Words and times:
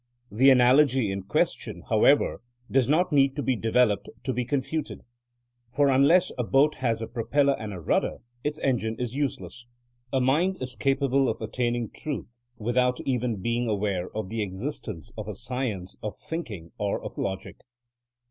The 0.31 0.49
analogy 0.49 1.11
in 1.11 1.21
question, 1.21 1.83
however, 1.87 2.41
does 2.71 2.89
not 2.89 3.11
need 3.11 3.35
to 3.35 3.43
be 3.43 3.55
developed 3.55 4.09
to 4.23 4.33
be 4.33 4.45
confuted. 4.45 5.01
For 5.69 5.89
unless 5.89 6.31
a 6.39 6.43
boat 6.43 6.73
has 6.77 7.03
a 7.03 7.07
pro 7.07 7.23
TBXSKnta 7.25 7.27
AS 7.27 7.29
A 7.29 7.33
SCIENCE 7.35 7.47
57 7.47 7.55
pelle* 7.55 7.63
and 7.63 7.73
a 7.75 7.79
rudder, 7.79 8.17
its 8.43 8.59
engine 8.63 8.95
is 8.97 9.15
useless. 9.15 9.67
A 10.11 10.19
mind 10.19 10.57
is 10.59 10.75
capable 10.75 11.29
of 11.29 11.39
attaining 11.39 11.91
truth 11.91 12.33
without 12.57 12.99
even 13.01 13.43
being 13.43 13.69
aware 13.69 14.09
of 14.17 14.29
the 14.29 14.41
existence 14.41 15.11
of 15.15 15.27
a 15.27 15.35
science 15.35 15.95
of 16.01 16.17
thinking 16.17 16.71
or 16.79 16.99
of 16.99 17.19
logic. 17.19 17.57